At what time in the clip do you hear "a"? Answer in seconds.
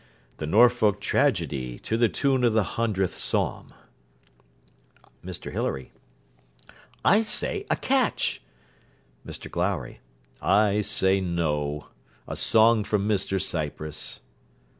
7.69-7.75, 12.27-12.35